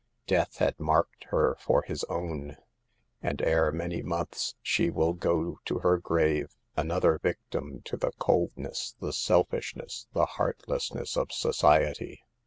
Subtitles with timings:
[0.25, 2.57] Death had marked her for his own;
[3.21, 8.95] and ere many months she will go to her grave, another victim to the coldness,
[8.99, 12.23] the selfishness, the heartlessness of society.